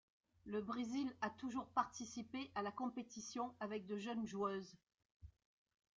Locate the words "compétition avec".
2.71-3.85